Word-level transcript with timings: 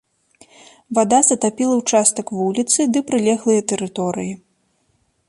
Вада 0.97 1.19
затапіла 1.27 1.75
ўчастак 1.81 2.27
вуліцы 2.39 2.79
ды 2.97 3.05
прылеглыя 3.11 3.61
тэрыторыі. 3.73 4.33